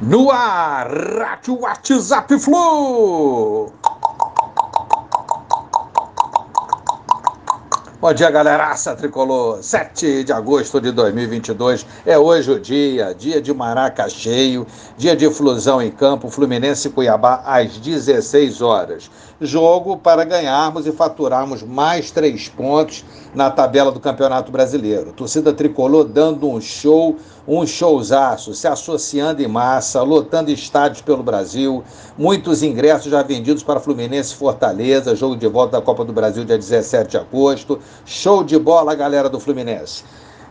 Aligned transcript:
No 0.00 0.30
ar, 0.30 0.86
Rádio 0.86 1.58
WhatsApp 1.58 2.38
Flu. 2.38 3.72
Bom 8.00 8.14
dia, 8.14 8.30
galeraça 8.30 8.94
tricolor. 8.94 9.60
7 9.60 10.22
de 10.22 10.32
agosto 10.32 10.80
de 10.80 10.92
2022 10.92 11.84
é 12.06 12.16
hoje 12.16 12.52
o 12.52 12.60
dia, 12.60 13.12
dia 13.12 13.42
de 13.42 13.52
Maraca 13.52 14.08
cheio, 14.08 14.64
dia 14.96 15.16
de 15.16 15.28
flusão 15.30 15.82
em 15.82 15.90
campo, 15.90 16.30
Fluminense 16.30 16.86
e 16.86 16.90
Cuiabá 16.92 17.42
às 17.44 17.76
16 17.76 18.62
horas. 18.62 19.10
Jogo 19.40 19.96
para 19.96 20.22
ganharmos 20.22 20.86
e 20.86 20.92
faturarmos 20.92 21.64
mais 21.64 22.12
três 22.12 22.48
pontos 22.48 23.04
na 23.34 23.50
tabela 23.50 23.90
do 23.90 23.98
Campeonato 23.98 24.52
Brasileiro. 24.52 25.12
Torcida 25.12 25.52
tricolor 25.52 26.04
dando 26.04 26.48
um 26.48 26.60
show, 26.60 27.16
um 27.48 27.66
showzaço, 27.66 28.52
se 28.52 28.68
associando 28.68 29.42
em 29.42 29.48
massa, 29.48 30.02
lotando 30.02 30.50
estádios 30.50 31.00
pelo 31.00 31.22
Brasil. 31.22 31.82
Muitos 32.18 32.62
ingressos 32.62 33.10
já 33.10 33.22
vendidos 33.22 33.62
para 33.62 33.80
Fluminense 33.80 34.34
Fortaleza, 34.34 35.16
jogo 35.16 35.34
de 35.34 35.48
volta 35.48 35.78
da 35.78 35.82
Copa 35.82 36.04
do 36.04 36.12
Brasil 36.12 36.44
dia 36.44 36.58
17 36.58 37.12
de 37.12 37.16
agosto. 37.16 37.78
Show 38.04 38.44
de 38.44 38.58
bola, 38.58 38.94
galera 38.94 39.30
do 39.30 39.40
Fluminense. 39.40 40.04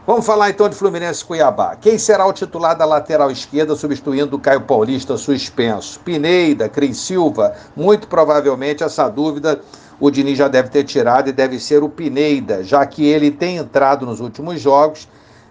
Vamos 0.07 0.25
falar 0.25 0.49
então 0.49 0.67
de 0.67 0.75
Fluminense 0.75 1.23
Cuiabá. 1.23 1.75
Quem 1.75 1.99
será 1.99 2.25
o 2.25 2.33
titular 2.33 2.75
da 2.75 2.85
lateral 2.85 3.29
esquerda, 3.29 3.75
substituindo 3.75 4.35
o 4.35 4.39
Caio 4.39 4.61
Paulista 4.61 5.17
suspenso? 5.17 5.99
Pineida, 5.99 6.67
Cris 6.67 6.97
Silva? 6.97 7.53
Muito 7.75 8.07
provavelmente 8.07 8.83
essa 8.83 9.07
dúvida 9.07 9.61
o 9.99 10.09
Diniz 10.09 10.37
já 10.37 10.47
deve 10.47 10.69
ter 10.69 10.83
tirado 10.83 11.29
e 11.29 11.31
deve 11.31 11.59
ser 11.59 11.83
o 11.83 11.89
Pineida, 11.89 12.63
já 12.63 12.85
que 12.85 13.05
ele 13.05 13.29
tem 13.29 13.57
entrado 13.57 14.05
nos 14.05 14.19
últimos 14.19 14.59
jogos. 14.59 15.07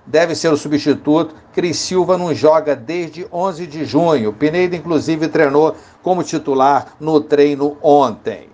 Deve 0.06 0.34
ser 0.34 0.52
o 0.52 0.56
substituto. 0.56 1.34
Cris 1.52 1.78
Silva 1.78 2.16
não 2.16 2.33
joga 2.33 2.77
desde 2.77 3.27
11 3.33 3.66
de 3.66 3.84
junho. 3.84 4.33
Pineida, 4.33 4.77
inclusive, 4.77 5.27
treinou 5.28 5.74
como 6.02 6.22
titular 6.22 6.94
no 7.00 7.20
treino 7.20 7.77
ontem. 7.83 8.48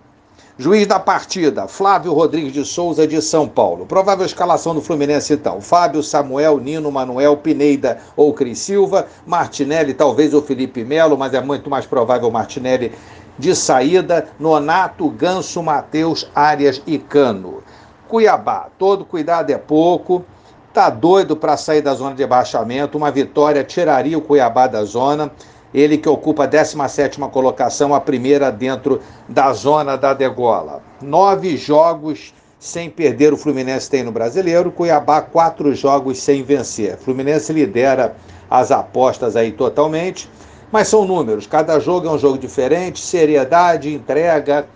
Juiz 0.59 0.87
da 0.87 1.01
partida, 1.01 1.67
Flávio 1.67 2.13
Rodrigues 2.13 2.53
de 2.53 2.65
Souza, 2.65 3.07
de 3.07 3.21
São 3.21 3.49
Paulo. 3.49 3.85
Provável 3.85 4.25
escalação 4.25 4.75
do 4.75 4.81
Fluminense, 4.81 5.33
então. 5.33 5.61
Fábio, 5.61 6.03
Samuel, 6.03 6.59
Nino, 6.59 6.93
Manuel, 6.93 7.37
Pineida 7.39 7.99
ou 8.15 8.33
Cris 8.33 8.59
Silva. 8.59 9.07
Martinelli, 9.27 9.93
talvez 9.93 10.33
o 10.33 10.43
Felipe 10.43 10.85
Melo, 10.85 11.19
mas 11.19 11.35
é 11.35 11.41
muito 11.41 11.69
mais 11.69 11.85
provável 11.85 12.29
o 12.29 12.33
Martinelli 12.33 12.93
de 13.39 13.57
saída. 13.57 14.29
Nonato, 14.39 15.09
Ganso, 15.09 15.63
Matheus, 15.63 16.31
Arias 16.35 16.81
e 16.87 16.99
Cano. 16.99 17.63
Cuiabá, 18.07 18.69
todo 18.79 19.05
cuidado 19.05 19.51
é 19.51 19.59
pouco. 19.59 20.25
Tá 20.73 20.89
doido 20.89 21.37
para 21.37 21.57
sair 21.57 21.83
da 21.83 21.95
zona 21.95 22.15
de 22.15 22.27
baixamento. 22.27 22.97
Uma 22.97 23.11
vitória 23.11 23.63
tiraria 23.63 24.17
o 24.17 24.23
Cuiabá 24.23 24.67
da 24.67 24.85
zona 24.85 25.31
ele 25.75 25.97
que 25.97 26.09
ocupa 26.09 26.45
a 26.45 26.47
17 26.47 27.19
colocação, 27.31 27.95
a 27.95 28.01
primeira 28.01 28.51
dentro 28.51 29.01
da 29.29 29.53
zona 29.53 29.97
da 29.97 30.13
degola. 30.13 30.83
Nove 31.01 31.57
jogos 31.57 32.35
sem 32.59 32.89
perder 32.89 33.33
o 33.33 33.37
Fluminense 33.37 33.91
tem 33.91 34.05
no 34.05 34.13
Brasileiro, 34.13 34.71
Cuiabá 34.71 35.21
quatro 35.21 35.75
jogos 35.75 36.19
sem 36.19 36.43
vencer. 36.43 36.97
Fluminense 36.97 37.53
lidera 37.53 38.15
as 38.49 38.71
apostas 38.71 39.35
aí 39.35 39.51
totalmente, 39.51 40.31
mas 40.71 40.89
são 40.89 41.05
números, 41.05 41.47
cada 41.47 41.81
jogo 41.81 42.07
é 42.07 42.11
um 42.11 42.19
jogo 42.19 42.39
diferente, 42.39 43.01
seriedade, 43.01 43.93
entrega, 43.93 44.67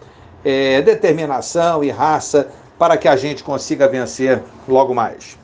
é, 0.45 0.83
determinação 0.83 1.85
e 1.85 1.91
raça 1.91 2.49
para 2.79 2.97
que 2.97 3.07
a 3.07 3.17
gente 3.17 3.45
consiga 3.45 3.87
vencer 3.87 4.43
logo 4.67 4.95
mais. 4.95 5.39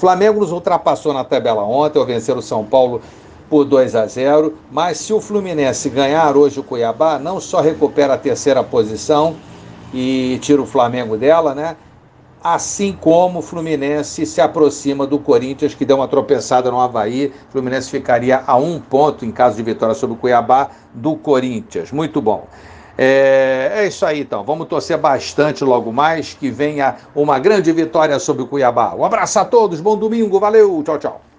Flamengo 0.00 0.40
nos 0.40 0.50
ultrapassou 0.50 1.12
na 1.12 1.22
tabela 1.22 1.62
ontem 1.62 1.98
ao 1.98 2.06
vencer 2.06 2.34
o 2.34 2.40
São 2.40 2.64
Paulo 2.64 3.02
por 3.50 3.66
2 3.66 3.94
a 3.94 4.06
0. 4.06 4.56
Mas 4.72 4.96
se 4.96 5.12
o 5.12 5.20
Fluminense 5.20 5.90
ganhar 5.90 6.38
hoje 6.38 6.58
o 6.58 6.62
Cuiabá, 6.62 7.18
não 7.18 7.38
só 7.38 7.60
recupera 7.60 8.14
a 8.14 8.18
terceira 8.18 8.64
posição 8.64 9.36
e 9.92 10.38
tira 10.40 10.62
o 10.62 10.64
Flamengo 10.64 11.18
dela, 11.18 11.54
né? 11.54 11.76
Assim 12.42 12.96
como 12.98 13.40
o 13.40 13.42
Fluminense 13.42 14.24
se 14.24 14.40
aproxima 14.40 15.06
do 15.06 15.18
Corinthians, 15.18 15.74
que 15.74 15.84
deu 15.84 15.96
uma 15.96 16.08
tropeçada 16.08 16.70
no 16.70 16.80
Havaí. 16.80 17.26
O 17.50 17.52
Fluminense 17.52 17.90
ficaria 17.90 18.42
a 18.46 18.56
um 18.56 18.80
ponto, 18.80 19.26
em 19.26 19.30
caso 19.30 19.56
de 19.56 19.62
vitória 19.62 19.94
sobre 19.94 20.16
o 20.16 20.18
Cuiabá, 20.18 20.70
do 20.94 21.14
Corinthians. 21.14 21.92
Muito 21.92 22.22
bom. 22.22 22.48
É, 22.96 23.72
é, 23.76 23.86
isso 23.86 24.04
aí, 24.04 24.20
então. 24.20 24.44
Vamos 24.44 24.68
torcer 24.68 24.98
bastante 24.98 25.64
logo 25.64 25.92
mais 25.92 26.34
que 26.34 26.50
venha 26.50 26.96
uma 27.14 27.38
grande 27.38 27.72
vitória 27.72 28.18
sobre 28.18 28.42
o 28.42 28.46
Cuiabá. 28.46 28.94
Um 28.94 29.04
abraço 29.04 29.38
a 29.38 29.44
todos, 29.44 29.80
bom 29.80 29.96
domingo, 29.96 30.38
valeu, 30.38 30.82
tchau, 30.84 30.98
tchau. 30.98 31.29